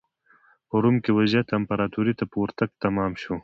په 0.67 0.75
روم 0.83 0.95
کې 1.03 1.11
وضعیت 1.19 1.47
امپراتورۍ 1.59 2.13
ته 2.19 2.25
په 2.31 2.35
ورتګ 2.43 2.69
تمام 2.83 3.11
شو. 3.21 3.35